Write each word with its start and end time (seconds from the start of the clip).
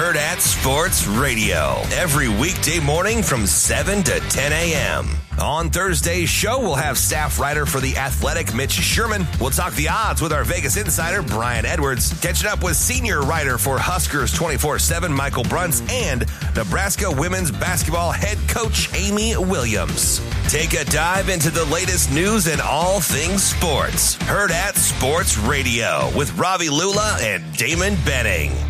Hurrdat 0.00 0.40
Sports 0.40 1.06
Radio. 1.06 1.74
Every 1.92 2.26
weekday 2.26 2.80
morning 2.80 3.22
from 3.22 3.46
7 3.46 4.02
to 4.04 4.18
10 4.18 4.50
a.m. 4.50 5.10
On 5.38 5.68
Thursday's 5.68 6.30
show, 6.30 6.58
we'll 6.58 6.74
have 6.74 6.96
staff 6.96 7.38
writer 7.38 7.66
for 7.66 7.80
The 7.82 7.98
Athletic, 7.98 8.54
Mitch 8.54 8.72
Sherman. 8.72 9.26
We'll 9.38 9.50
talk 9.50 9.74
the 9.74 9.90
odds 9.90 10.22
with 10.22 10.32
our 10.32 10.42
Vegas 10.42 10.78
insider, 10.78 11.20
Brian 11.20 11.66
Edwards. 11.66 12.18
Catching 12.20 12.48
up 12.48 12.64
with 12.64 12.76
senior 12.76 13.20
writer 13.20 13.58
for 13.58 13.78
Huskers 13.78 14.32
24 14.32 14.78
7, 14.78 15.12
Michael 15.12 15.44
Bruntz, 15.44 15.86
and 15.92 16.24
Nebraska 16.56 17.10
women's 17.10 17.50
basketball 17.50 18.10
head 18.10 18.38
coach, 18.48 18.88
Amy 18.94 19.36
Williams. 19.36 20.22
Take 20.48 20.72
a 20.72 20.86
dive 20.86 21.28
into 21.28 21.50
the 21.50 21.66
latest 21.66 22.10
news 22.10 22.46
and 22.46 22.62
all 22.62 23.00
things 23.02 23.42
sports. 23.42 24.16
Hurrdat 24.16 24.76
Sports 24.76 25.36
Radio 25.36 26.10
with 26.16 26.34
Ravi 26.38 26.70
Lula 26.70 27.18
and 27.20 27.44
Damon 27.58 27.96
Benning. 28.06 28.69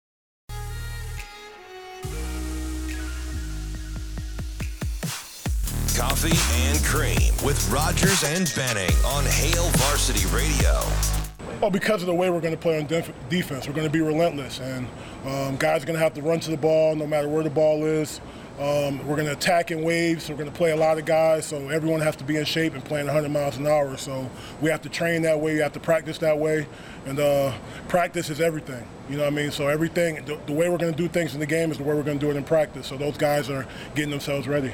Coffee 5.97 6.37
and 6.67 6.83
Cream 6.83 7.31
with 7.43 7.69
Rogers 7.69 8.23
and 8.23 8.51
Benning 8.55 8.95
on 9.05 9.25
Hail 9.25 9.69
Varsity 9.71 10.25
Radio. 10.33 10.81
Well, 11.59 11.71
because 11.71 12.01
of 12.01 12.07
the 12.07 12.13
way 12.13 12.29
we're 12.29 12.41
going 12.41 12.55
to 12.55 12.59
play 12.59 12.79
on 12.79 12.87
def- 12.87 13.13
defense, 13.29 13.67
we're 13.67 13.73
going 13.73 13.87
to 13.87 13.91
be 13.91 14.01
relentless, 14.01 14.59
and 14.59 14.87
um, 15.25 15.57
guys 15.57 15.83
are 15.83 15.85
going 15.85 15.97
to 15.97 16.03
have 16.03 16.13
to 16.15 16.21
run 16.21 16.39
to 16.41 16.51
the 16.51 16.57
ball 16.57 16.95
no 16.95 17.05
matter 17.05 17.27
where 17.27 17.43
the 17.43 17.49
ball 17.49 17.85
is. 17.85 18.21
Um, 18.59 18.99
we're 19.07 19.15
going 19.15 19.27
to 19.27 19.33
attack 19.33 19.71
in 19.71 19.81
waves. 19.83 20.29
We're 20.29 20.37
going 20.37 20.49
to 20.49 20.55
play 20.55 20.71
a 20.71 20.75
lot 20.75 20.97
of 20.97 21.05
guys, 21.05 21.45
so 21.45 21.69
everyone 21.69 22.01
has 22.01 22.15
to 22.17 22.23
be 22.23 22.37
in 22.37 22.45
shape 22.45 22.73
and 22.73 22.83
playing 22.83 23.07
100 23.07 23.29
miles 23.29 23.57
an 23.57 23.67
hour. 23.67 23.97
So 23.97 24.29
we 24.61 24.69
have 24.69 24.81
to 24.83 24.89
train 24.89 25.23
that 25.23 25.39
way. 25.39 25.55
We 25.55 25.59
have 25.59 25.73
to 25.73 25.79
practice 25.79 26.17
that 26.19 26.37
way, 26.37 26.67
and 27.05 27.19
uh, 27.19 27.53
practice 27.87 28.29
is 28.29 28.39
everything. 28.39 28.87
You 29.09 29.17
know 29.17 29.23
what 29.23 29.33
I 29.33 29.35
mean? 29.35 29.51
So 29.51 29.67
everything, 29.67 30.23
the, 30.25 30.39
the 30.45 30.53
way 30.53 30.69
we're 30.69 30.77
going 30.77 30.93
to 30.93 30.97
do 30.97 31.07
things 31.07 31.33
in 31.33 31.39
the 31.39 31.45
game 31.45 31.71
is 31.71 31.77
the 31.77 31.83
way 31.83 31.95
we're 31.95 32.03
going 32.03 32.19
to 32.19 32.25
do 32.25 32.31
it 32.31 32.37
in 32.37 32.43
practice. 32.43 32.87
So 32.87 32.97
those 32.97 33.17
guys 33.17 33.49
are 33.49 33.65
getting 33.95 34.11
themselves 34.11 34.47
ready. 34.47 34.73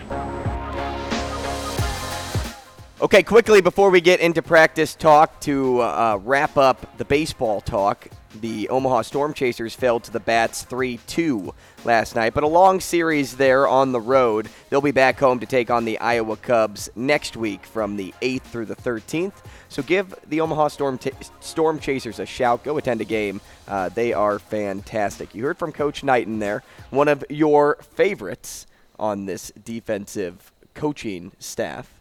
Okay, 3.00 3.22
quickly 3.22 3.62
before 3.62 3.92
we 3.92 4.02
get 4.02 4.22
into 4.22 4.42
practice 4.42 4.96
talk 4.96 5.40
to 5.42 5.82
uh, 5.82 6.20
wrap 6.24 6.58
up 6.58 6.98
the 6.98 7.06
baseball 7.06 7.62
talk, 7.62 8.08
the 8.42 8.68
Omaha 8.70 9.04
Storm 9.04 9.36
Chasers 9.36 9.76
fell 9.76 10.00
to 10.00 10.10
the 10.10 10.20
Bats 10.20 10.64
3 10.64 10.98
2 11.06 11.54
last 11.86 12.16
night, 12.16 12.34
but 12.34 12.44
a 12.44 12.48
long 12.48 12.80
series 12.80 13.38
there 13.38 13.68
on 13.68 13.92
the 13.92 14.02
road. 14.02 14.50
They'll 14.72 14.82
be 14.82 14.90
back 14.90 15.20
home 15.20 15.40
to 15.42 15.46
take 15.46 15.70
on 15.70 15.86
the 15.86 16.00
Iowa 16.00 16.38
Cubs 16.38 16.90
next 16.96 17.38
week 17.38 17.68
from 17.68 17.98
the 17.98 18.16
8th 18.24 18.42
through 18.42 18.66
the 18.66 18.76
13th. 18.76 19.44
So 19.70 19.84
give 19.84 20.16
the 20.28 20.42
Omaha 20.42 20.70
Storm, 20.70 20.98
t- 20.98 21.12
Storm 21.40 21.78
Chasers 21.78 22.18
a 22.18 22.26
shout. 22.26 22.64
Go 22.64 22.80
attend 22.80 23.02
a 23.02 23.06
game. 23.06 23.42
Uh, 23.68 23.90
they 23.90 24.12
are 24.12 24.40
fantastic. 24.40 25.36
You 25.36 25.44
heard 25.44 25.60
from 25.60 25.72
Coach 25.72 26.04
Knighton 26.04 26.40
there, 26.40 26.64
one 26.90 27.10
of 27.10 27.24
your 27.30 27.76
favorites 27.76 28.66
on 28.98 29.28
this 29.28 29.52
defensive 29.64 30.52
coaching 30.74 31.32
staff. 31.38 31.97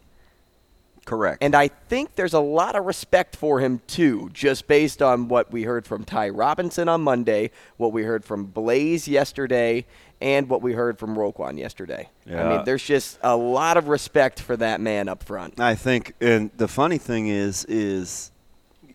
Correct. 1.07 1.41
And 1.41 1.55
I 1.55 1.69
think 1.69 2.15
there's 2.15 2.33
a 2.33 2.41
lot 2.41 2.75
of 2.75 2.85
respect 2.85 3.37
for 3.37 3.61
him, 3.61 3.79
too, 3.87 4.29
just 4.33 4.67
based 4.67 5.01
on 5.01 5.29
what 5.29 5.53
we 5.53 5.63
heard 5.63 5.87
from 5.87 6.03
Ty 6.03 6.29
Robinson 6.29 6.89
on 6.89 6.99
Monday, 6.99 7.49
what 7.77 7.93
we 7.93 8.03
heard 8.03 8.25
from 8.25 8.47
Blaise 8.47 9.07
yesterday, 9.07 9.85
and 10.19 10.49
what 10.49 10.61
we 10.61 10.73
heard 10.73 10.99
from 10.99 11.15
Ruquan 11.15 11.57
yesterday. 11.57 12.09
Yeah. 12.25 12.43
I 12.43 12.57
mean, 12.57 12.65
there's 12.65 12.83
just 12.83 13.19
a 13.23 13.37
lot 13.37 13.77
of 13.77 13.87
respect 13.87 14.41
for 14.41 14.57
that 14.57 14.81
man 14.81 15.07
up 15.07 15.23
front. 15.23 15.61
I 15.61 15.75
think, 15.75 16.13
and 16.19 16.51
the 16.57 16.67
funny 16.67 16.97
thing 16.97 17.29
is, 17.29 17.63
is, 17.69 18.31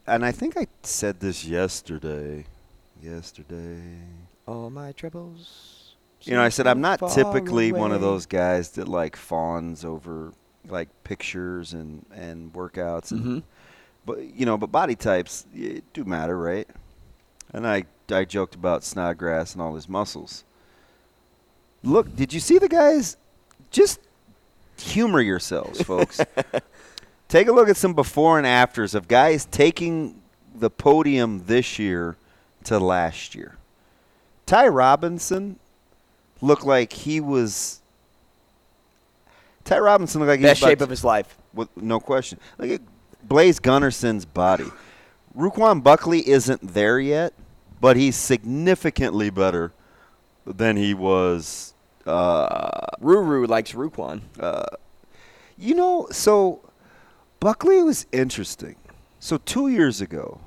and 0.07 0.23
I 0.23 0.33
think 0.33 0.59
I 0.59 0.67
said 0.83 1.21
this 1.21 1.47
yesterday. 1.47 2.45
Yesterday. 3.03 3.81
All 4.47 4.69
my 4.69 4.93
troubles. 4.93 5.95
You 6.25 6.35
know, 6.35 6.43
I 6.43 6.51
said 6.51 6.67
I'm 6.67 6.83
not 6.83 7.01
typically 7.15 7.73
one 7.73 7.91
of 7.91 8.03
those 8.03 8.27
guys 8.27 8.73
that 8.73 8.87
like 8.87 9.17
fawns 9.17 9.83
over 9.83 10.35
like 10.69 10.89
pictures 11.05 11.73
and 11.73 12.05
and 12.15 12.53
workouts 12.53 13.11
and 13.11 13.25
Mhm. 13.25 13.43
but 14.07 14.23
you 14.23 14.47
know, 14.47 14.57
but 14.57 14.71
body 14.73 14.95
types 14.95 15.45
do 15.93 16.05
matter, 16.05 16.37
right? 16.39 16.69
And 17.53 17.67
I 17.67 17.85
I 18.11 18.25
joked 18.25 18.55
about 18.55 18.85
Snodgrass 18.85 19.53
and 19.55 19.63
all 19.63 19.75
his 19.75 19.89
muscles. 19.89 20.45
Look, 21.83 22.15
did 22.15 22.33
you 22.33 22.41
see 22.41 22.59
the 22.59 22.69
guys? 22.69 23.17
Just 23.71 24.01
humor 24.79 25.21
yourselves, 25.21 25.83
folks. 25.83 26.21
Take 27.29 27.49
a 27.49 27.53
look 27.53 27.69
at 27.69 27.77
some 27.77 27.95
before 27.95 28.39
and 28.39 28.47
afters 28.47 28.95
of 28.95 29.09
guys 29.09 29.47
taking 29.47 30.21
the 30.55 30.69
podium 30.71 31.45
this 31.47 31.79
year 31.79 32.17
to 32.65 32.79
last 32.79 33.35
year. 33.35 33.57
Ty 34.47 34.69
Robinson 34.69 35.59
looked 36.41 36.65
like 36.65 36.93
he 36.93 37.21
was. 37.21 37.81
Ty 39.65 39.79
Robinson 39.79 40.21
looked 40.21 40.31
like 40.31 40.43
Best 40.43 40.61
shape 40.61 40.79
to- 40.79 40.85
of 40.85 40.91
his 40.91 41.05
life. 41.05 41.39
with 41.55 41.69
no 41.77 42.01
question. 42.01 42.39
Look 42.59 42.71
at 42.71 42.81
Blaise 43.29 43.59
Gunnerson's 43.61 44.25
body. 44.25 44.67
Ruquan 45.37 45.83
Buckley 45.83 46.29
isn't 46.29 46.75
there 46.75 46.99
yet, 46.99 47.33
but 47.81 47.97
he's 47.97 48.17
significantly 48.17 49.31
better 49.31 49.73
than 50.47 50.77
he 50.77 50.93
was. 50.95 51.75
Uh, 52.07 52.87
Ruru 53.01 53.47
likes 53.49 53.73
Ruquan. 53.73 54.23
you 55.57 55.75
know, 55.75 56.09
so 56.11 56.61
Buckley 57.41 57.83
was 57.83 58.07
interesting. 58.13 58.77
So 59.21 59.37
two 59.39 59.69
years 59.69 60.01
ago, 60.01 60.41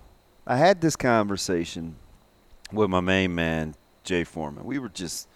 I 0.46 0.58
had 0.58 0.82
this 0.82 0.96
conversation 0.96 1.96
with 2.72 2.90
my 2.90 3.00
main 3.00 3.34
man 3.34 3.76
Jay 4.04 4.24
Foreman. 4.24 4.66
We 4.66 4.80
were 4.80 4.90
just 4.90 5.28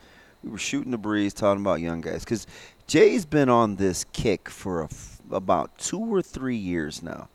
we 0.43 0.49
were 0.49 0.57
shooting 0.57 0.91
the 0.91 0.97
breeze, 0.97 1.33
talking 1.33 1.61
about 1.61 1.81
young 1.81 2.01
guys 2.01 2.23
because 2.23 2.47
Jay's 2.87 3.25
been 3.25 3.49
on 3.49 3.75
this 3.75 4.05
kick 4.13 4.49
for 4.49 4.87
about 5.31 5.77
two 5.77 5.99
or 5.99 6.21
three 6.21 6.55
years 6.55 7.03
now. 7.03 7.29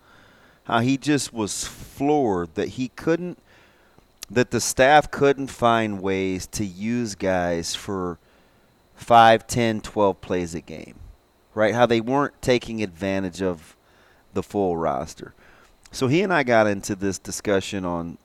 How 0.65 0.79
he 0.79 0.97
just 0.97 1.31
was 1.31 1.63
floored 1.65 2.55
that 2.55 2.69
he 2.69 2.87
couldn't, 2.89 3.37
that 4.31 4.49
the 4.49 4.59
staff 4.59 5.11
couldn't 5.11 5.47
find 5.47 6.01
ways 6.01 6.47
to 6.47 6.65
use 6.65 7.13
guys 7.13 7.75
for 7.75 8.17
five, 8.95 9.45
ten, 9.45 9.81
twelve 9.81 10.21
plays 10.21 10.55
a 10.55 10.61
game, 10.61 10.95
right? 11.53 11.75
How 11.75 11.85
they 11.85 12.01
weren't 12.01 12.41
taking 12.41 12.81
advantage 12.81 13.41
of 13.43 13.75
the 14.33 14.41
full 14.41 14.75
roster. 14.75 15.33
So 15.91 16.07
he 16.07 16.21
and 16.23 16.33
I 16.33 16.41
got 16.43 16.65
into 16.67 16.95
this 16.95 17.19
discussion 17.19 17.85
on 17.85 18.17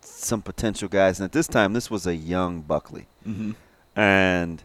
some 0.00 0.40
potential 0.42 0.88
guys, 0.88 1.20
and 1.20 1.24
at 1.24 1.32
this 1.32 1.46
time, 1.46 1.74
this 1.74 1.90
was 1.90 2.06
a 2.06 2.16
young 2.16 2.62
Buckley, 2.62 3.06
Mm-hmm. 3.28 3.52
And 3.96 4.62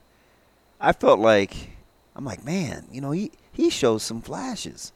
I 0.79 0.93
felt 0.93 1.19
like 1.19 1.71
I'm 2.15 2.25
like, 2.25 2.43
man, 2.43 2.87
you 2.91 3.01
know, 3.01 3.11
he 3.11 3.31
he 3.51 3.69
shows 3.69 4.03
some 4.03 4.21
flashes. 4.21 4.93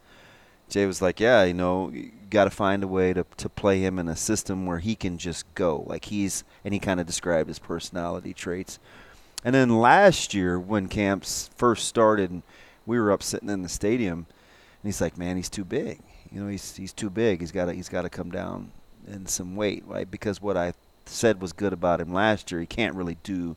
Jay 0.69 0.85
was 0.85 1.01
like, 1.01 1.19
yeah, 1.19 1.43
you 1.43 1.53
know, 1.53 1.89
you 1.89 2.11
got 2.29 2.45
to 2.45 2.49
find 2.49 2.83
a 2.83 2.87
way 2.87 3.13
to 3.13 3.25
to 3.37 3.49
play 3.49 3.79
him 3.79 3.99
in 3.99 4.07
a 4.07 4.15
system 4.15 4.65
where 4.65 4.79
he 4.79 4.95
can 4.95 5.17
just 5.17 5.45
go, 5.55 5.83
like 5.87 6.05
he's, 6.05 6.43
and 6.65 6.73
he 6.73 6.79
kind 6.79 6.99
of 6.99 7.05
described 7.05 7.47
his 7.47 7.59
personality 7.59 8.33
traits. 8.33 8.79
And 9.43 9.53
then 9.53 9.79
last 9.79 10.33
year, 10.33 10.57
when 10.59 10.87
camps 10.87 11.49
first 11.55 11.87
started, 11.87 12.41
we 12.85 12.99
were 12.99 13.11
up 13.11 13.21
sitting 13.21 13.49
in 13.49 13.61
the 13.61 13.69
stadium, 13.69 14.19
and 14.19 14.85
he's 14.85 15.01
like, 15.01 15.17
"Man, 15.17 15.35
he's 15.35 15.49
too 15.49 15.65
big. 15.65 15.99
You 16.31 16.41
know, 16.41 16.47
he's 16.47 16.75
he's 16.75 16.93
too 16.93 17.09
big. 17.09 17.41
He's 17.41 17.51
got 17.51 17.73
he's 17.73 17.89
got 17.89 18.03
to 18.03 18.09
come 18.09 18.31
down 18.31 18.71
in 19.07 19.25
some 19.27 19.55
weight, 19.55 19.83
right? 19.85 20.09
Because 20.09 20.41
what 20.41 20.57
I 20.57 20.73
said 21.05 21.41
was 21.41 21.53
good 21.53 21.73
about 21.73 22.01
him 22.01 22.13
last 22.13 22.51
year, 22.51 22.61
he 22.61 22.67
can't 22.67 22.95
really 22.95 23.17
do 23.23 23.55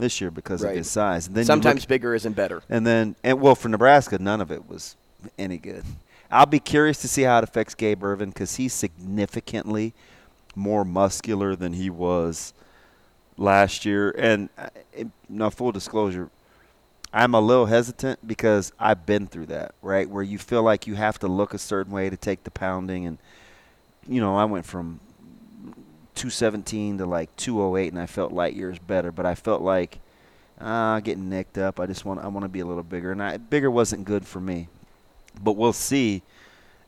this 0.00 0.20
year 0.20 0.30
because 0.30 0.62
Right. 0.62 0.70
of 0.70 0.76
his 0.76 0.90
size. 0.90 1.26
And 1.28 1.36
then 1.36 1.44
Sometimes 1.44 1.82
look- 1.82 1.88
bigger 1.88 2.14
isn't 2.14 2.34
better. 2.34 2.62
and 2.68 2.86
then, 2.86 3.14
and 3.22 3.40
well, 3.40 3.54
for 3.54 3.68
Nebraska, 3.68 4.18
none 4.18 4.40
of 4.40 4.50
it 4.50 4.68
was 4.68 4.96
any 5.38 5.58
good. 5.58 5.84
I'll 6.30 6.46
be 6.46 6.60
curious 6.60 6.98
to 7.02 7.08
see 7.08 7.22
how 7.22 7.38
it 7.38 7.44
affects 7.44 7.74
Gabe 7.74 8.02
Ervin 8.02 8.30
because 8.30 8.56
he's 8.56 8.72
significantly 8.72 9.92
more 10.56 10.84
muscular 10.84 11.54
than 11.56 11.72
he 11.74 11.90
was 11.90 12.52
last 13.36 13.84
year. 13.84 14.14
And 14.16 14.48
uh, 14.58 14.68
it- 14.92 15.08
now, 15.28 15.50
full 15.50 15.72
disclosure, 15.72 16.30
I'm 17.12 17.34
a 17.34 17.40
little 17.40 17.66
hesitant 17.66 18.24
because 18.26 18.72
I've 18.78 19.04
been 19.04 19.26
through 19.26 19.46
that, 19.46 19.74
right? 19.82 20.08
Where 20.08 20.22
you 20.22 20.38
feel 20.38 20.62
like 20.62 20.86
you 20.86 20.94
have 20.94 21.18
to 21.20 21.28
look 21.28 21.52
a 21.54 21.58
certain 21.58 21.92
way 21.92 22.08
to 22.08 22.16
take 22.16 22.44
the 22.44 22.50
pounding. 22.52 23.04
And, 23.06 23.18
you 24.06 24.20
know, 24.20 24.36
I 24.36 24.44
went 24.44 24.64
from 24.64 25.00
217 26.20 26.98
to 26.98 27.06
like 27.06 27.34
208, 27.36 27.92
and 27.92 27.98
I 27.98 28.04
felt 28.04 28.30
light 28.30 28.52
years 28.52 28.78
better. 28.78 29.10
But 29.10 29.24
I 29.24 29.34
felt 29.34 29.62
like 29.62 30.00
uh, 30.60 31.00
getting 31.00 31.30
nicked 31.30 31.56
up. 31.56 31.80
I 31.80 31.86
just 31.86 32.04
want 32.04 32.20
I 32.20 32.28
want 32.28 32.44
to 32.44 32.48
be 32.50 32.60
a 32.60 32.66
little 32.66 32.82
bigger, 32.82 33.10
and 33.10 33.22
I, 33.22 33.38
bigger 33.38 33.70
wasn't 33.70 34.04
good 34.04 34.26
for 34.26 34.38
me. 34.38 34.68
But 35.42 35.52
we'll 35.52 35.72
see 35.72 36.20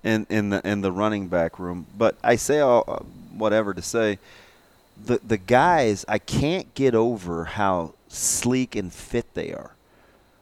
in 0.05 0.27
in 0.29 0.51
the 0.51 0.61
in 0.69 0.83
the 0.83 0.93
running 0.93 1.29
back 1.29 1.59
room. 1.59 1.87
But 1.97 2.17
I 2.23 2.37
say 2.37 2.61
all 2.61 2.85
uh, 2.87 2.99
whatever 3.35 3.73
to 3.73 3.81
say. 3.81 4.19
The 5.03 5.19
the 5.27 5.39
guys 5.39 6.05
I 6.07 6.19
can't 6.19 6.73
get 6.75 6.95
over 6.95 7.47
how 7.47 7.95
sleek 8.09 8.77
and 8.77 8.93
fit 8.93 9.33
they 9.33 9.55
are. 9.55 9.71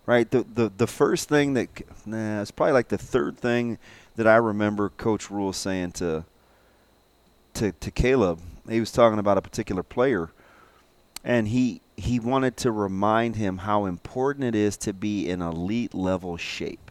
Right. 0.05 0.29
The 0.29 0.43
the 0.43 0.73
the 0.77 0.89
first 0.89 1.29
thing 1.29 1.55
that 1.55 1.69
nah, 2.05 2.43
it's 2.43 2.51
probably 2.51 2.73
like 2.73 2.89
the 2.89 2.99
third 2.99 3.39
thing 3.39 3.79
that 4.17 4.27
I 4.27 4.35
remember 4.35 4.89
Coach 4.89 5.31
Rhule 5.31 5.53
saying 5.53 5.93
to 5.93 6.25
to 7.55 7.71
to 7.71 7.91
Caleb. 7.93 8.41
He 8.71 8.81
was 8.81 8.93
talking 8.93 9.19
about 9.19 9.39
a 9.39 9.43
particular 9.43 9.83
player, 9.83 10.31
and 11.25 11.49
he 11.49 11.81
he 11.97 12.19
wanted 12.19 12.57
to 12.59 12.73
remind 12.73 13.37
him 13.37 13.59
how 13.59 13.85
important 13.85 14.45
it 14.45 14.55
is 14.55 14.77
to 14.79 14.93
be 14.93 15.29
in 15.29 15.43
elite 15.43 15.95
level 15.95 16.37
shape. 16.37 16.91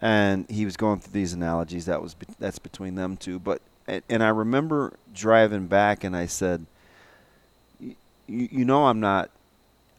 And 0.00 0.48
he 0.50 0.64
was 0.64 0.76
going 0.76 1.00
through 1.00 1.12
these 1.12 1.32
analogies. 1.32 1.86
That 1.86 2.02
was 2.02 2.16
that's 2.38 2.58
between 2.58 2.96
them 2.96 3.16
two. 3.16 3.38
But 3.38 3.62
and 3.86 4.22
I 4.22 4.28
remember 4.28 4.94
driving 5.14 5.66
back, 5.66 6.04
and 6.04 6.16
I 6.16 6.26
said, 6.26 6.66
"You, 7.80 7.94
you 8.26 8.64
know, 8.64 8.86
I'm 8.86 9.00
not." 9.00 9.30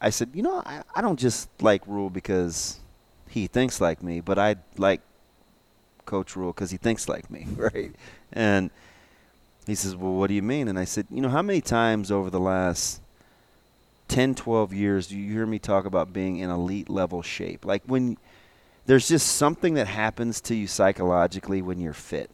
I 0.02 0.10
said, 0.10 0.30
"You 0.34 0.44
know, 0.44 0.62
I, 0.66 0.84
I 0.96 1.02
don't 1.02 1.20
just 1.20 1.50
like 1.62 1.82
Rhule 1.88 2.10
because 2.10 2.80
he 3.30 3.48
thinks 3.48 3.80
like 3.80 4.04
me, 4.04 4.20
but 4.20 4.38
I 4.38 4.58
like 4.78 5.02
Coach 6.06 6.36
Rhule 6.36 6.52
because 6.52 6.72
he 6.72 6.78
thinks 6.78 7.08
like 7.08 7.32
me, 7.32 7.48
right?" 7.56 7.96
And 8.32 8.70
he 9.66 9.76
says, 9.76 9.96
"Well, 9.96 10.14
what 10.14 10.28
do 10.28 10.34
you 10.34 10.42
mean?" 10.42 10.68
And 10.68 10.78
I 10.78 10.86
said, 10.86 11.08
"You 11.10 11.22
know, 11.22 11.30
how 11.30 11.42
many 11.42 11.62
times 11.62 12.12
over 12.12 12.30
the 12.30 12.40
last 12.40 13.02
10, 14.08 14.36
12 14.36 14.74
years 14.74 15.08
do 15.08 15.18
you 15.18 15.32
hear 15.32 15.46
me 15.46 15.60
talk 15.60 15.86
about 15.86 16.14
being 16.14 16.38
in 16.38 16.50
elite 16.50 16.90
level 16.90 17.22
shape? 17.22 17.66
Like 17.66 17.84
when 17.86 18.18
there's 18.86 19.08
just 19.08 19.36
something 19.36 19.74
that 19.76 19.88
happens 19.88 20.42
to 20.42 20.56
you 20.56 20.68
psychologically 20.68 21.62
when 21.62 21.80
you're 21.80 21.94
fit. 21.94 22.30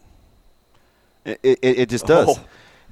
It, 1.23 1.39
it, 1.43 1.59
it 1.61 1.89
just 1.89 2.05
does. 2.05 2.37
Oh. 2.37 2.43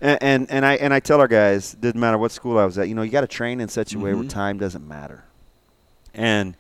And, 0.01 0.17
and, 0.21 0.51
and 0.51 0.65
I 0.65 0.75
and 0.75 0.93
I 0.93 1.01
tell 1.01 1.19
our 1.19 1.27
guys, 1.27 1.73
didn't 1.73 1.99
matter 1.99 2.17
what 2.17 2.31
school 2.31 2.57
I 2.57 2.65
was 2.65 2.77
at, 2.77 2.87
you 2.87 2.95
know, 2.95 3.01
you 3.01 3.11
got 3.11 3.21
to 3.21 3.27
train 3.27 3.59
in 3.59 3.67
such 3.67 3.91
a 3.91 3.95
mm-hmm. 3.95 4.05
way 4.05 4.13
where 4.13 4.21
mm-hmm. 4.23 4.29
time 4.29 4.57
doesn't 4.57 4.87
matter. 4.87 5.25
And 6.13 6.55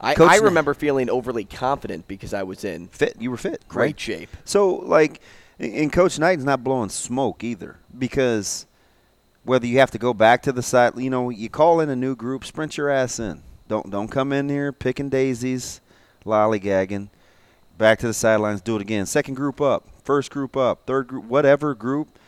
I, 0.00 0.14
I 0.18 0.36
remember 0.36 0.74
feeling 0.74 1.10
overly 1.10 1.44
confident 1.44 2.06
because 2.06 2.32
I 2.32 2.44
was 2.44 2.64
in 2.64 2.86
fit. 2.88 3.16
You 3.18 3.32
were 3.32 3.36
fit, 3.36 3.64
great 3.66 3.84
right? 3.84 4.00
shape. 4.00 4.36
So 4.44 4.76
like, 4.76 5.20
and 5.58 5.92
Coach 5.92 6.18
Knighton's 6.18 6.44
not 6.44 6.62
blowing 6.62 6.88
smoke 6.88 7.42
either 7.42 7.78
because 7.96 8.66
whether 9.44 9.66
you 9.66 9.78
have 9.78 9.90
to 9.92 9.98
go 9.98 10.14
back 10.14 10.42
to 10.42 10.52
the 10.52 10.62
side, 10.62 10.92
you 10.96 11.10
know, 11.10 11.30
you 11.30 11.48
call 11.48 11.80
in 11.80 11.88
a 11.88 11.96
new 11.96 12.14
group, 12.14 12.44
sprint 12.44 12.76
your 12.76 12.90
ass 12.90 13.18
in. 13.18 13.42
Don't 13.66 13.90
don't 13.90 14.08
come 14.08 14.32
in 14.32 14.48
here 14.48 14.72
picking 14.72 15.08
daisies, 15.08 15.80
lollygagging. 16.24 17.08
Back 17.76 18.00
to 18.00 18.08
the 18.08 18.14
sidelines, 18.14 18.60
do 18.60 18.76
it 18.76 18.82
again. 18.82 19.06
Second 19.06 19.34
group 19.34 19.60
up, 19.60 19.86
first 20.02 20.30
group 20.30 20.56
up, 20.56 20.86
third 20.86 21.06
group, 21.06 21.24
whatever 21.26 21.74
group, 21.74 22.18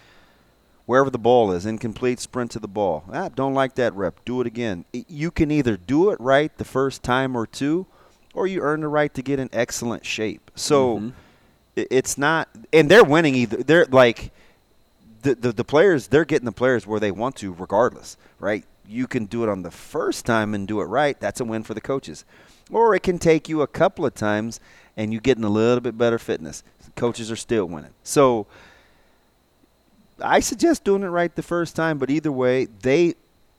wherever 0.87 1.11
the 1.11 1.19
ball 1.19 1.51
is, 1.51 1.67
incomplete, 1.67 2.21
sprint 2.21 2.53
to 2.53 2.59
the 2.61 2.69
ball. 2.69 3.05
Ah, 3.13 3.29
don't 3.29 3.55
like 3.55 3.75
that 3.75 3.95
rep. 3.95 4.25
Do 4.25 4.41
it 4.41 4.47
again. 4.47 4.85
You 4.93 5.31
can 5.31 5.51
either 5.51 5.77
do 5.77 6.11
it 6.11 6.21
right 6.21 6.57
the 6.57 6.65
first 6.65 7.03
time 7.03 7.35
or 7.35 7.47
two, 7.47 7.87
or 8.33 8.47
you 8.47 8.61
earn 8.61 8.83
the 8.83 8.89
right 8.89 9.13
to 9.15 9.23
get 9.23 9.41
in 9.41 9.49
excellent 9.53 10.07
shape. 10.07 10.51
So 10.55 10.97
mm-hmm. 10.97 11.09
It's 11.77 12.19
not, 12.19 12.49
and 12.73 12.91
they're 12.91 13.05
winning 13.05 13.35
either. 13.35 13.59
They're 13.59 13.87
like 13.87 14.33
the, 15.23 15.35
the, 15.35 15.53
the 15.53 15.65
players 15.65 16.09
they're 16.09 16.25
getting 16.25 16.47
the 16.47 16.53
players 16.53 16.87
where 16.87 17.01
they 17.01 17.11
want 17.11 17.37
to 17.37 17.53
regardless 17.53 18.17
right 18.39 18.65
you 18.87 19.07
can 19.07 19.27
do 19.27 19.43
it 19.43 19.49
on 19.49 19.63
the 19.63 19.71
first 19.71 20.25
time 20.27 20.55
and 20.55 20.67
do 20.67 20.81
it 20.81 20.85
right 20.85 21.19
that's 21.21 21.41
a 21.41 21.45
win 21.45 21.63
for 21.63 21.75
the 21.75 21.81
coaches 21.81 22.25
or 22.71 22.95
it 22.95 23.03
can 23.03 23.19
take 23.19 23.49
you 23.49 23.63
a 23.63 23.67
couple 23.67 24.07
of 24.07 24.15
times 24.15 24.61
and 24.97 25.13
you're 25.13 25.21
getting 25.21 25.45
a 25.45 25.51
little 25.51 25.81
bit 25.81 25.97
better 25.99 26.19
fitness 26.19 26.63
coaches 26.97 27.31
are 27.31 27.37
still 27.37 27.67
winning 27.67 27.93
so 28.03 28.47
i 30.23 30.41
suggest 30.41 30.85
doing 30.85 31.03
it 31.03 31.09
right 31.09 31.37
the 31.37 31.43
first 31.43 31.77
time 31.77 31.99
but 31.99 32.11
either 32.11 32.33
way 32.33 32.67
they 32.83 33.15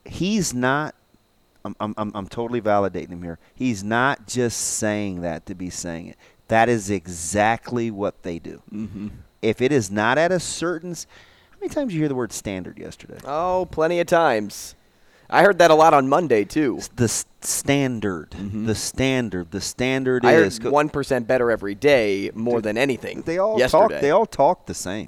he's 0.05 0.53
not 0.53 0.95
I'm, 1.63 1.75
I'm, 1.79 2.11
I'm 2.15 2.27
totally 2.27 2.59
validating 2.59 3.09
him 3.09 3.21
here. 3.21 3.37
He's 3.53 3.83
not 3.83 4.25
just 4.25 4.57
saying 4.57 5.21
that 5.21 5.45
to 5.45 5.53
be 5.53 5.69
saying 5.69 6.07
it. 6.07 6.17
That 6.51 6.67
is 6.67 6.89
exactly 6.89 7.91
what 7.91 8.23
they 8.23 8.37
do. 8.37 8.61
Mm-hmm. 8.73 9.07
If 9.41 9.61
it 9.61 9.71
is 9.71 9.89
not 9.89 10.17
at 10.17 10.33
a 10.33 10.39
certain, 10.39 10.93
how 10.93 11.57
many 11.61 11.73
times 11.73 11.93
you 11.93 11.99
hear 12.01 12.09
the 12.09 12.15
word 12.15 12.33
standard 12.33 12.77
yesterday? 12.77 13.19
Oh, 13.23 13.69
plenty 13.71 14.01
of 14.01 14.07
times. 14.07 14.75
I 15.29 15.43
heard 15.43 15.59
that 15.59 15.71
a 15.71 15.75
lot 15.75 15.93
on 15.93 16.09
Monday 16.09 16.43
too. 16.43 16.81
The 16.97 17.07
standard, 17.07 18.31
mm-hmm. 18.31 18.65
the 18.65 18.75
standard, 18.75 19.51
the 19.51 19.61
standard 19.61 20.25
I 20.25 20.33
is 20.33 20.59
one 20.59 20.89
percent 20.89 21.25
better 21.25 21.49
every 21.51 21.73
day 21.73 22.31
more 22.33 22.57
Dude, 22.57 22.65
than 22.65 22.77
anything. 22.77 23.21
They 23.21 23.37
all 23.37 23.57
yesterday. 23.57 23.87
talk. 23.87 24.01
They 24.01 24.11
all 24.11 24.25
talk 24.25 24.65
the 24.65 24.73
same. 24.73 25.07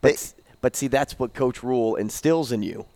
But 0.00 0.16
they, 0.16 0.42
but 0.62 0.74
see, 0.74 0.88
that's 0.88 1.18
what 1.18 1.34
Coach 1.34 1.62
Rhule 1.62 1.96
instills 1.96 2.50
in 2.50 2.62
you. 2.62 2.86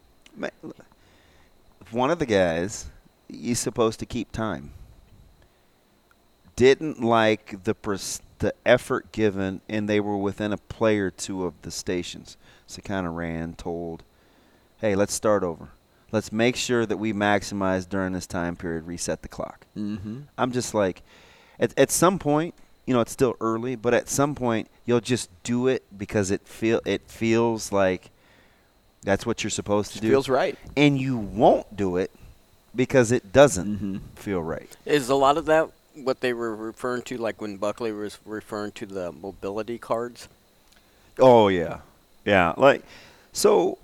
One 1.90 2.10
of 2.10 2.18
the 2.18 2.26
guys, 2.26 2.86
he's 3.28 3.60
supposed 3.60 4.00
to 4.00 4.06
keep 4.06 4.32
time. 4.32 4.72
Didn't 6.56 7.02
like 7.02 7.64
the 7.64 7.74
pres- 7.74 8.20
the 8.38 8.54
effort 8.66 9.12
given, 9.12 9.60
and 9.68 9.88
they 9.88 10.00
were 10.00 10.16
within 10.16 10.52
a 10.52 10.56
play 10.56 10.98
or 10.98 11.10
two 11.10 11.44
of 11.44 11.54
the 11.62 11.70
stations. 11.70 12.36
So 12.66 12.82
kind 12.82 13.06
of 13.06 13.14
ran, 13.14 13.54
told, 13.54 14.02
hey, 14.80 14.94
let's 14.94 15.14
start 15.14 15.42
over. 15.42 15.68
Let's 16.12 16.30
make 16.30 16.56
sure 16.56 16.86
that 16.86 16.96
we 16.96 17.12
maximize 17.12 17.88
during 17.88 18.12
this 18.12 18.26
time 18.26 18.54
period, 18.54 18.86
reset 18.86 19.22
the 19.22 19.28
clock. 19.28 19.66
Mm-hmm. 19.76 20.20
I'm 20.38 20.52
just 20.52 20.74
like, 20.74 21.02
at, 21.58 21.76
at 21.78 21.90
some 21.90 22.18
point, 22.18 22.54
you 22.86 22.94
know, 22.94 23.00
it's 23.00 23.12
still 23.12 23.34
early, 23.40 23.76
but 23.76 23.94
at 23.94 24.08
some 24.08 24.34
point, 24.34 24.68
you'll 24.84 25.00
just 25.00 25.30
do 25.42 25.66
it 25.66 25.82
because 25.96 26.30
it 26.30 26.46
feel 26.46 26.80
it 26.84 27.02
feels 27.08 27.72
like 27.72 28.10
that's 29.02 29.26
what 29.26 29.42
you're 29.42 29.50
supposed 29.50 29.92
to 29.92 30.00
do. 30.00 30.08
Feels 30.08 30.28
right, 30.28 30.56
and 30.76 31.00
you 31.00 31.16
won't 31.16 31.76
do 31.76 31.96
it 31.96 32.10
because 32.76 33.10
it 33.10 33.32
doesn't 33.32 33.76
mm-hmm. 33.76 33.96
feel 34.16 34.42
right. 34.42 34.76
Is 34.84 35.08
a 35.08 35.14
lot 35.14 35.38
of 35.38 35.46
that 35.46 35.70
what 35.94 36.20
they 36.20 36.32
were 36.32 36.54
referring 36.54 37.02
to, 37.02 37.16
like 37.16 37.40
when 37.40 37.56
Buckley 37.56 37.92
was 37.92 38.18
referring 38.24 38.72
to 38.72 38.86
the 38.86 39.12
mobility 39.12 39.78
cards? 39.78 40.28
Oh 41.18 41.48
yeah, 41.48 41.80
yeah. 42.24 42.54
Like 42.56 42.82
so, 43.32 43.78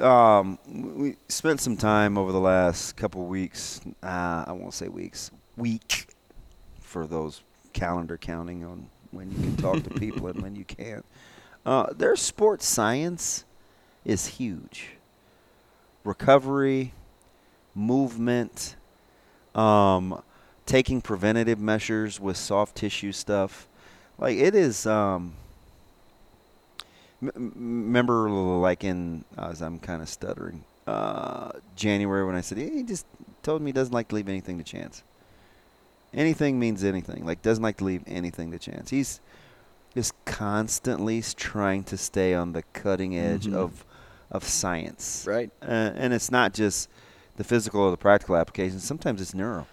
um, 0.00 0.58
we 0.68 1.16
spent 1.28 1.60
some 1.60 1.76
time 1.76 2.18
over 2.18 2.32
the 2.32 2.40
last 2.40 2.96
couple 2.96 3.22
of 3.22 3.28
weeks. 3.28 3.80
Uh, 4.02 4.44
I 4.46 4.52
won't 4.52 4.74
say 4.74 4.88
weeks, 4.88 5.30
week, 5.56 6.08
for 6.80 7.06
those 7.06 7.42
calendar 7.72 8.16
counting 8.16 8.64
on 8.64 8.88
when 9.10 9.30
you 9.30 9.36
can 9.36 9.56
talk 9.56 9.82
to 9.82 9.90
people 9.90 10.28
and 10.28 10.42
when 10.42 10.56
you 10.56 10.64
can't. 10.66 11.04
Uh, 11.64 11.92
their 11.92 12.16
sports 12.16 12.66
science 12.66 13.44
is 14.04 14.26
huge. 14.26 14.90
Recovery, 16.04 16.92
movement. 17.74 18.76
Um, 19.54 20.22
taking 20.66 21.00
preventative 21.00 21.58
measures 21.58 22.20
with 22.20 22.36
soft 22.36 22.76
tissue 22.76 23.12
stuff. 23.12 23.68
Like 24.18 24.36
it 24.36 24.54
is. 24.54 24.86
Um, 24.86 25.34
m- 27.22 27.52
remember, 27.54 28.28
like 28.28 28.84
in 28.84 29.24
as 29.38 29.62
I'm 29.62 29.78
kind 29.78 30.02
of 30.02 30.08
stuttering, 30.08 30.64
uh, 30.86 31.52
January 31.76 32.24
when 32.26 32.34
I 32.34 32.40
said 32.40 32.58
he 32.58 32.82
just 32.82 33.06
told 33.42 33.62
me 33.62 33.68
he 33.68 33.72
doesn't 33.72 33.94
like 33.94 34.08
to 34.08 34.16
leave 34.16 34.28
anything 34.28 34.58
to 34.58 34.64
chance. 34.64 35.02
Anything 36.12 36.58
means 36.58 36.82
anything. 36.84 37.24
Like 37.24 37.42
doesn't 37.42 37.62
like 37.62 37.78
to 37.78 37.84
leave 37.84 38.02
anything 38.06 38.50
to 38.50 38.58
chance. 38.58 38.90
He's 38.90 39.20
just 39.94 40.12
constantly 40.24 41.22
trying 41.22 41.84
to 41.84 41.96
stay 41.96 42.34
on 42.34 42.52
the 42.52 42.62
cutting 42.72 43.16
edge 43.16 43.46
mm-hmm. 43.46 43.56
of 43.56 43.84
of 44.30 44.44
science. 44.44 45.24
Right. 45.26 45.50
Uh, 45.62 45.92
and 45.94 46.12
it's 46.12 46.30
not 46.30 46.52
just 46.52 46.88
the 47.36 47.44
physical 47.44 47.82
or 47.82 47.90
the 47.90 47.96
practical 47.96 48.36
applications. 48.36 48.82
Sometimes 48.82 49.20
it's 49.20 49.34
neuro. 49.34 49.66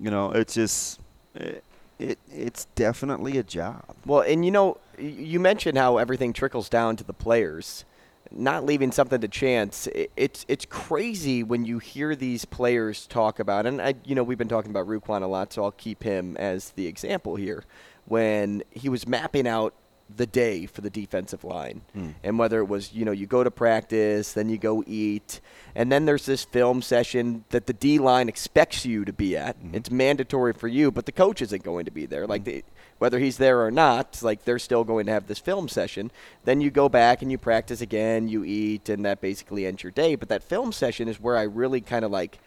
You 0.00 0.10
know, 0.10 0.32
it's 0.32 0.54
just 0.54 1.00
it, 1.34 1.64
it 1.98 2.18
it's 2.30 2.66
definitely 2.74 3.38
a 3.38 3.42
job. 3.42 3.84
Well, 4.06 4.20
and 4.20 4.44
you 4.44 4.50
know, 4.50 4.78
you 4.98 5.40
mentioned 5.40 5.78
how 5.78 5.98
everything 5.98 6.32
trickles 6.32 6.68
down 6.68 6.96
to 6.96 7.04
the 7.04 7.12
players. 7.12 7.84
Not 8.30 8.64
leaving 8.64 8.90
something 8.90 9.20
to 9.20 9.28
chance. 9.28 9.86
It's 10.16 10.44
it's 10.48 10.64
crazy 10.64 11.42
when 11.42 11.64
you 11.64 11.78
hear 11.78 12.16
these 12.16 12.44
players 12.44 13.06
talk 13.06 13.38
about, 13.38 13.66
and 13.66 13.80
I, 13.80 13.94
you 14.04 14.14
know, 14.14 14.24
we've 14.24 14.38
been 14.38 14.48
talking 14.48 14.70
about 14.70 14.88
Ruquan 14.88 15.22
a 15.22 15.26
lot, 15.26 15.52
so 15.52 15.62
I'll 15.62 15.72
keep 15.72 16.02
him 16.02 16.36
as 16.38 16.70
the 16.70 16.86
example 16.86 17.36
here. 17.36 17.64
When 18.06 18.62
he 18.70 18.88
was 18.88 19.06
mapping 19.06 19.46
out 19.46 19.74
the 20.14 20.26
day 20.26 20.66
for 20.66 20.80
the 20.80 20.90
defensive 20.90 21.44
line. 21.44 21.80
Mm. 21.96 22.14
And 22.22 22.38
whether 22.38 22.58
it 22.58 22.66
was, 22.66 22.92
you 22.92 23.04
know, 23.04 23.12
you 23.12 23.26
go 23.26 23.42
to 23.42 23.50
practice, 23.50 24.32
then 24.32 24.48
you 24.48 24.58
go 24.58 24.84
eat, 24.86 25.40
and 25.74 25.90
then 25.90 26.04
there's 26.04 26.26
this 26.26 26.44
film 26.44 26.82
session 26.82 27.44
that 27.50 27.66
the 27.66 27.72
D 27.72 27.98
line 27.98 28.28
expects 28.28 28.84
you 28.84 29.04
to 29.04 29.12
be 29.12 29.36
at. 29.36 29.58
Mm-hmm. 29.58 29.74
It's 29.74 29.90
mandatory 29.90 30.52
for 30.52 30.68
you, 30.68 30.90
but 30.90 31.06
the 31.06 31.12
coach 31.12 31.42
isn't 31.42 31.62
going 31.62 31.84
to 31.86 31.90
be 31.90 32.06
there. 32.06 32.26
Like, 32.26 32.44
they, 32.44 32.62
whether 32.98 33.18
he's 33.18 33.38
there 33.38 33.64
or 33.64 33.70
not, 33.70 34.22
like 34.22 34.44
they're 34.44 34.58
still 34.58 34.84
going 34.84 35.06
to 35.06 35.12
have 35.12 35.26
this 35.26 35.38
film 35.38 35.68
session. 35.68 36.10
Then 36.44 36.60
you 36.60 36.70
go 36.70 36.88
back 36.88 37.22
and 37.22 37.30
you 37.30 37.38
practice 37.38 37.80
again, 37.80 38.28
you 38.28 38.44
eat, 38.44 38.88
and 38.88 39.04
that 39.04 39.20
basically 39.20 39.66
ends 39.66 39.82
your 39.82 39.92
day. 39.92 40.14
But 40.14 40.28
that 40.28 40.42
film 40.42 40.72
session 40.72 41.08
is 41.08 41.20
where 41.20 41.36
I 41.36 41.42
really 41.42 41.80
kind 41.80 42.04
of 42.04 42.10
like 42.10 42.38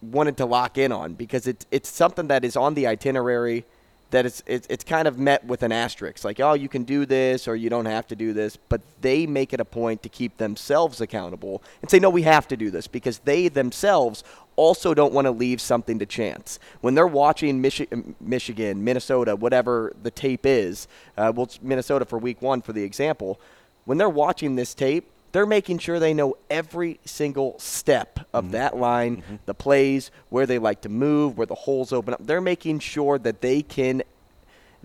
wanted 0.00 0.36
to 0.38 0.46
lock 0.46 0.78
in 0.78 0.92
on 0.92 1.14
because 1.14 1.46
it's 1.46 1.66
it's 1.70 1.90
something 1.90 2.28
that 2.28 2.44
is 2.44 2.56
on 2.56 2.74
the 2.74 2.86
itinerary 2.86 3.64
that 4.10 4.26
it's, 4.26 4.42
it's 4.46 4.66
it's 4.70 4.84
kind 4.84 5.06
of 5.06 5.18
met 5.18 5.44
with 5.44 5.62
an 5.62 5.72
asterisk 5.72 6.24
like 6.24 6.40
oh 6.40 6.52
you 6.52 6.68
can 6.68 6.84
do 6.84 7.06
this 7.06 7.46
or 7.46 7.56
you 7.56 7.70
don't 7.70 7.86
have 7.86 8.06
to 8.06 8.16
do 8.16 8.32
this 8.32 8.56
but 8.68 8.80
they 9.00 9.26
make 9.26 9.52
it 9.52 9.60
a 9.60 9.64
point 9.64 10.02
to 10.02 10.08
keep 10.08 10.36
themselves 10.36 11.00
accountable 11.00 11.62
and 11.80 11.90
say 11.90 11.98
no 11.98 12.10
we 12.10 12.22
have 12.22 12.46
to 12.48 12.56
do 12.56 12.70
this 12.70 12.86
because 12.86 13.20
they 13.20 13.48
themselves 13.48 14.24
also 14.56 14.92
don't 14.92 15.14
want 15.14 15.24
to 15.24 15.30
leave 15.30 15.58
something 15.58 15.98
to 15.98 16.04
chance. 16.04 16.58
When 16.82 16.94
they're 16.94 17.06
watching 17.06 17.62
Michi- 17.62 18.14
Michigan 18.20 18.84
Minnesota 18.84 19.36
whatever 19.36 19.94
the 20.02 20.10
tape 20.10 20.44
is 20.44 20.86
uh, 21.16 21.32
well 21.34 21.48
Minnesota 21.62 22.04
for 22.04 22.18
week 22.18 22.42
one 22.42 22.60
for 22.60 22.72
the 22.72 22.82
example 22.82 23.40
when 23.84 23.96
they're 23.98 24.08
watching 24.08 24.56
this 24.56 24.74
tape 24.74 25.10
they're 25.32 25.46
making 25.46 25.78
sure 25.78 25.98
they 25.98 26.14
know 26.14 26.36
every 26.48 26.98
single 27.04 27.58
step 27.58 28.20
of 28.32 28.44
mm-hmm. 28.44 28.52
that 28.52 28.76
line, 28.76 29.18
mm-hmm. 29.18 29.36
the 29.46 29.54
plays, 29.54 30.10
where 30.28 30.46
they 30.46 30.58
like 30.58 30.80
to 30.82 30.88
move, 30.88 31.38
where 31.38 31.46
the 31.46 31.54
holes 31.54 31.92
open 31.92 32.14
up. 32.14 32.26
They're 32.26 32.40
making 32.40 32.80
sure 32.80 33.18
that 33.18 33.40
they 33.40 33.62
can 33.62 34.02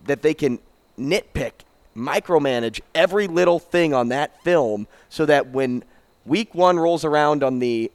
that 0.05 0.21
they 0.21 0.33
can 0.33 0.59
nitpick, 0.99 1.51
micromanage 1.95 2.81
every 2.93 3.27
little 3.27 3.57
thing 3.59 3.93
on 3.93 4.09
that 4.09 4.43
film 4.43 4.87
so 5.09 5.25
that 5.25 5.47
when 5.47 5.83
week 6.25 6.53
1 6.53 6.77
rolls 6.77 7.03
around 7.03 7.43
on 7.43 7.59
the 7.59 7.91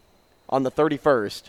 on 0.48 0.64
the 0.64 0.70
31st, 0.70 1.42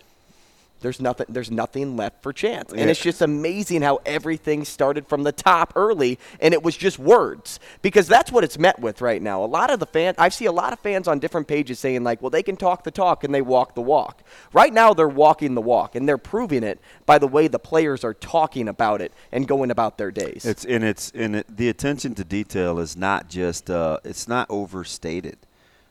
there's 0.81 0.99
nothing 0.99 1.27
there's 1.29 1.51
nothing 1.51 1.95
left 1.95 2.21
for 2.21 2.33
chance. 2.33 2.71
And 2.71 2.81
yeah. 2.81 2.87
it's 2.87 3.01
just 3.01 3.21
amazing 3.21 3.81
how 3.81 3.99
everything 4.05 4.65
started 4.65 5.07
from 5.07 5.23
the 5.23 5.31
top 5.31 5.73
early 5.75 6.19
and 6.39 6.53
it 6.53 6.63
was 6.63 6.75
just 6.75 6.99
words 6.99 7.59
because 7.81 8.07
that's 8.07 8.31
what 8.31 8.43
it's 8.43 8.57
met 8.57 8.79
with 8.79 9.01
right 9.01 9.21
now. 9.21 9.43
A 9.43 9.45
lot 9.45 9.71
of 9.71 9.79
the 9.79 9.85
fans 9.85 10.15
I 10.17 10.29
see 10.29 10.45
a 10.45 10.51
lot 10.51 10.73
of 10.73 10.79
fans 10.79 11.07
on 11.07 11.19
different 11.19 11.47
pages 11.47 11.79
saying 11.79 12.03
like, 12.03 12.21
"Well, 12.21 12.29
they 12.29 12.43
can 12.43 12.57
talk 12.57 12.83
the 12.83 12.91
talk 12.91 13.23
and 13.23 13.33
they 13.33 13.41
walk 13.41 13.75
the 13.75 13.81
walk." 13.81 14.23
Right 14.53 14.73
now 14.73 14.93
they're 14.93 15.07
walking 15.07 15.55
the 15.55 15.61
walk 15.61 15.95
and 15.95 16.07
they're 16.07 16.17
proving 16.17 16.63
it 16.63 16.79
by 17.05 17.17
the 17.17 17.27
way 17.27 17.47
the 17.47 17.59
players 17.59 18.03
are 18.03 18.13
talking 18.13 18.67
about 18.67 19.01
it 19.01 19.13
and 19.31 19.47
going 19.47 19.71
about 19.71 19.97
their 19.97 20.11
days. 20.11 20.45
It's 20.45 20.65
and 20.65 20.83
it's 20.83 21.11
and 21.11 21.37
it, 21.37 21.57
the 21.57 21.69
attention 21.69 22.15
to 22.15 22.23
detail 22.23 22.79
is 22.79 22.97
not 22.97 23.29
just 23.29 23.69
uh, 23.69 23.99
it's 24.03 24.27
not 24.27 24.47
overstated. 24.49 25.37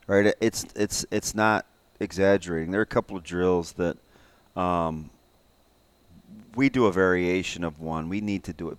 Right? 0.06 0.34
It's 0.40 0.66
it's 0.74 1.06
it's 1.12 1.34
not 1.34 1.66
exaggerating. 2.00 2.72
There 2.72 2.80
are 2.80 2.82
a 2.82 2.86
couple 2.86 3.16
of 3.16 3.22
drills 3.22 3.72
that– 3.74 3.96
um, 4.56 5.10
we 6.54 6.68
do 6.68 6.86
a 6.86 6.92
variation 6.92 7.64
of 7.64 7.80
one. 7.80 8.08
We 8.08 8.20
need 8.20 8.44
to 8.44 8.52
do 8.52 8.70
it. 8.70 8.78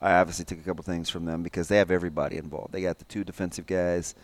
I 0.00 0.14
obviously 0.14 0.44
took 0.46 0.58
a 0.58 0.62
couple 0.62 0.82
things 0.82 1.10
from 1.10 1.26
them 1.26 1.42
because 1.42 1.68
they 1.68 1.76
have 1.76 1.90
everybody 1.90 2.36
involved. 2.38 2.72
They 2.72 2.80
got 2.80 2.98
the 2.98 3.04
two 3.04 3.22
defensive 3.22 3.66
guys 3.66 4.14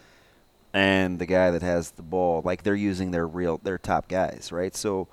and 0.73 1.19
the 1.19 1.27
guy 1.27 1.51
that 1.51 1.63
has 1.63 1.91
the 1.93 2.03
ball. 2.03 2.43
Like 2.45 2.63
they're 2.63 2.75
using 2.75 3.11
their 3.11 3.27
real 3.27 3.59
their 3.63 3.79
top 3.79 4.09
guys, 4.09 4.51
right? 4.53 4.75
So 4.75 5.09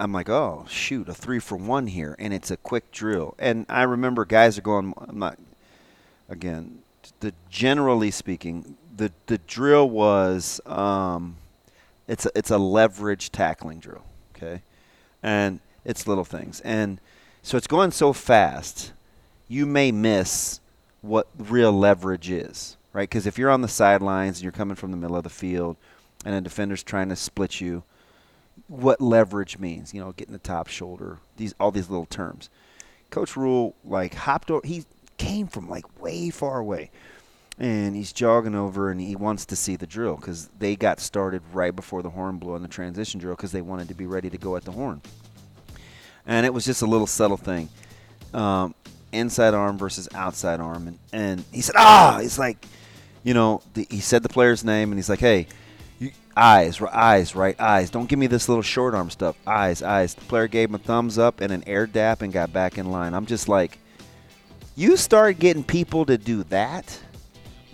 I'm 0.00 0.12
like, 0.12 0.28
oh 0.28 0.66
shoot, 0.68 1.08
a 1.08 1.14
three 1.14 1.38
for 1.38 1.56
one 1.56 1.86
here, 1.86 2.16
and 2.18 2.34
it's 2.34 2.50
a 2.50 2.56
quick 2.56 2.90
drill. 2.90 3.34
And 3.38 3.66
I 3.68 3.82
remember 3.82 4.24
guys 4.24 4.58
are 4.58 4.62
going. 4.62 4.94
I'm 4.98 5.18
not 5.18 5.38
again. 6.28 6.80
The 7.20 7.32
generally 7.50 8.10
speaking, 8.10 8.76
the 8.96 9.12
the 9.26 9.38
drill 9.38 9.88
was. 9.88 10.60
Um, 10.66 11.36
it's 12.06 12.26
a, 12.26 12.30
it's 12.34 12.50
a 12.50 12.58
leverage 12.58 13.32
tackling 13.32 13.78
drill, 13.78 14.04
okay? 14.36 14.62
And 15.22 15.60
it's 15.84 16.06
little 16.06 16.24
things. 16.24 16.60
And 16.60 17.00
so 17.42 17.56
it's 17.56 17.66
going 17.66 17.90
so 17.90 18.12
fast, 18.12 18.92
you 19.48 19.66
may 19.66 19.92
miss 19.92 20.60
what 21.02 21.28
real 21.38 21.72
leverage 21.72 22.30
is, 22.30 22.76
right? 22.92 23.08
Because 23.08 23.26
if 23.26 23.38
you're 23.38 23.50
on 23.50 23.60
the 23.60 23.68
sidelines 23.68 24.38
and 24.38 24.44
you're 24.44 24.52
coming 24.52 24.76
from 24.76 24.90
the 24.90 24.96
middle 24.96 25.16
of 25.16 25.24
the 25.24 25.30
field 25.30 25.76
and 26.24 26.34
a 26.34 26.40
defender's 26.40 26.82
trying 26.82 27.10
to 27.10 27.16
split 27.16 27.60
you, 27.60 27.82
what 28.68 29.00
leverage 29.00 29.58
means, 29.58 29.92
you 29.92 30.00
know, 30.00 30.12
getting 30.12 30.32
the 30.32 30.38
top 30.38 30.68
shoulder, 30.68 31.18
these 31.36 31.54
all 31.60 31.70
these 31.70 31.90
little 31.90 32.06
terms. 32.06 32.48
Coach 33.10 33.36
Rhule 33.36 33.74
like 33.84 34.14
hopped 34.14 34.50
over, 34.50 34.66
he 34.66 34.84
came 35.18 35.46
from 35.46 35.68
like 35.68 36.00
way 36.00 36.30
far 36.30 36.58
away 36.58 36.90
and 37.58 37.94
he's 37.94 38.12
jogging 38.12 38.54
over 38.54 38.90
and 38.90 39.00
he 39.00 39.14
wants 39.14 39.46
to 39.46 39.56
see 39.56 39.76
the 39.76 39.86
drill 39.86 40.16
because 40.16 40.48
they 40.58 40.74
got 40.74 40.98
started 40.98 41.42
right 41.52 41.74
before 41.74 42.02
the 42.02 42.10
horn 42.10 42.38
blew 42.38 42.54
on 42.54 42.62
the 42.62 42.68
transition 42.68 43.20
drill 43.20 43.36
because 43.36 43.52
they 43.52 43.62
wanted 43.62 43.88
to 43.88 43.94
be 43.94 44.06
ready 44.06 44.28
to 44.28 44.38
go 44.38 44.56
at 44.56 44.64
the 44.64 44.72
horn. 44.72 45.00
And 46.26 46.44
it 46.44 46.52
was 46.52 46.64
just 46.64 46.82
a 46.82 46.86
little 46.86 47.06
subtle 47.06 47.36
thing. 47.36 47.68
Um, 48.32 48.74
inside 49.12 49.54
arm 49.54 49.78
versus 49.78 50.08
outside 50.14 50.58
arm. 50.58 50.88
And, 50.88 50.98
and 51.12 51.44
he 51.52 51.60
said, 51.60 51.76
ah, 51.78 52.18
he's 52.20 52.38
like, 52.38 52.66
you 53.22 53.34
know, 53.34 53.62
the, 53.74 53.86
he 53.88 54.00
said 54.00 54.24
the 54.24 54.28
player's 54.28 54.64
name 54.64 54.90
and 54.90 54.98
he's 54.98 55.08
like, 55.08 55.20
hey, 55.20 55.46
you, 56.00 56.10
eyes, 56.36 56.82
eyes, 56.82 57.36
right, 57.36 57.58
eyes. 57.60 57.88
Don't 57.88 58.08
give 58.08 58.18
me 58.18 58.26
this 58.26 58.48
little 58.48 58.62
short 58.62 58.94
arm 58.94 59.10
stuff. 59.10 59.36
Eyes, 59.46 59.80
eyes. 59.80 60.14
The 60.14 60.22
player 60.22 60.48
gave 60.48 60.70
him 60.70 60.74
a 60.74 60.78
thumbs 60.78 61.18
up 61.18 61.40
and 61.40 61.52
an 61.52 61.62
air 61.68 61.86
dap 61.86 62.20
and 62.22 62.32
got 62.32 62.52
back 62.52 62.78
in 62.78 62.90
line. 62.90 63.14
I'm 63.14 63.26
just 63.26 63.48
like, 63.48 63.78
you 64.74 64.96
start 64.96 65.38
getting 65.38 65.62
people 65.62 66.04
to 66.06 66.18
do 66.18 66.42
that– 66.44 67.00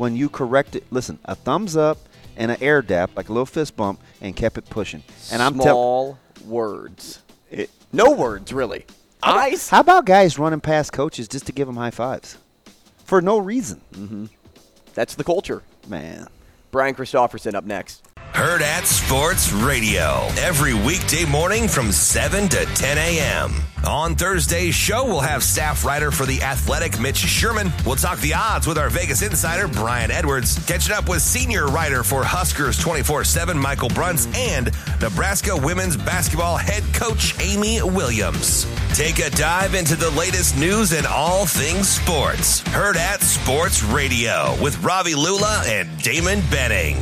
when 0.00 0.16
you 0.16 0.28
correct 0.28 0.74
it. 0.74 0.84
Listen, 0.90 1.18
a 1.26 1.34
thumbs 1.34 1.76
up 1.76 1.98
and 2.36 2.50
an 2.50 2.56
air 2.62 2.80
dap, 2.80 3.10
like 3.16 3.28
a 3.28 3.32
little 3.32 3.46
fist 3.46 3.76
bump, 3.76 4.00
and 4.20 4.34
kept 4.34 4.56
it 4.56 4.68
pushing. 4.70 5.04
And 5.30 5.42
I'm 5.42 5.54
small 5.60 6.18
words. 6.46 7.22
It, 7.50 7.70
no 7.92 8.12
words 8.12 8.52
really. 8.52 8.86
Eyes. 9.22 9.68
How 9.68 9.80
about 9.80 10.06
guys 10.06 10.38
running 10.38 10.60
past 10.60 10.92
coaches 10.94 11.28
just 11.28 11.46
to 11.46 11.52
give 11.52 11.68
them 11.68 11.76
high 11.76 11.90
fives 11.90 12.38
for 13.04 13.20
no 13.20 13.38
reason? 13.38 13.82
Mm-hmm. 13.92 14.26
That's 14.94 15.14
the 15.14 15.24
culture, 15.24 15.62
man. 15.86 16.28
Brian 16.70 16.94
Christopherson 16.94 17.54
up 17.54 17.64
next. 17.64 18.02
Hurrdat 18.40 18.86
Sports 18.86 19.52
Radio 19.52 20.26
every 20.38 20.72
weekday 20.72 21.26
morning 21.26 21.68
from 21.68 21.92
7 21.92 22.48
to 22.48 22.64
10 22.64 22.96
a.m. 22.96 23.52
On 23.86 24.14
Thursday's 24.14 24.74
show, 24.74 25.04
we'll 25.04 25.20
have 25.20 25.44
staff 25.44 25.84
writer 25.84 26.10
for 26.10 26.24
The 26.24 26.40
Athletic, 26.40 26.98
Mitch 26.98 27.18
Sherman. 27.18 27.70
We'll 27.84 27.96
talk 27.96 28.18
the 28.20 28.32
odds 28.32 28.66
with 28.66 28.78
our 28.78 28.88
Vegas 28.88 29.20
insider, 29.20 29.68
Brian 29.68 30.10
Edwards. 30.10 30.58
Catching 30.64 30.94
up 30.94 31.06
with 31.06 31.20
senior 31.20 31.66
writer 31.66 32.02
for 32.02 32.24
Huskers 32.24 32.78
24 32.78 33.24
7, 33.24 33.58
Michael 33.58 33.90
Bruntz, 33.90 34.34
and 34.34 34.70
Nebraska 35.02 35.54
women's 35.54 35.98
basketball 35.98 36.56
head 36.56 36.82
coach, 36.94 37.38
Amy 37.40 37.82
Williams. 37.82 38.66
Take 38.94 39.18
a 39.18 39.28
dive 39.28 39.74
into 39.74 39.96
the 39.96 40.10
latest 40.12 40.56
news 40.56 40.94
and 40.94 41.06
all 41.06 41.44
things 41.44 41.90
sports. 41.90 42.62
Hurrdat 42.62 43.20
Sports 43.20 43.82
Radio 43.82 44.56
with 44.62 44.82
Ravi 44.82 45.14
Lula 45.14 45.62
and 45.66 46.02
Damon 46.02 46.40
Benning. 46.50 46.96